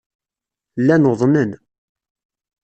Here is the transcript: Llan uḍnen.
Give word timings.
Llan 0.81 1.09
uḍnen. 1.11 1.51